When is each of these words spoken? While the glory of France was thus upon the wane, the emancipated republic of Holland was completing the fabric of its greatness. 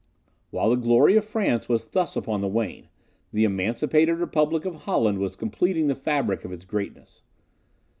While 0.49 0.71
the 0.71 0.77
glory 0.77 1.15
of 1.15 1.25
France 1.25 1.69
was 1.69 1.85
thus 1.85 2.15
upon 2.15 2.41
the 2.41 2.47
wane, 2.47 2.87
the 3.31 3.43
emancipated 3.43 4.17
republic 4.17 4.65
of 4.65 4.73
Holland 4.73 5.19
was 5.19 5.35
completing 5.35 5.85
the 5.89 5.93
fabric 5.93 6.43
of 6.43 6.51
its 6.51 6.65
greatness. 6.65 7.21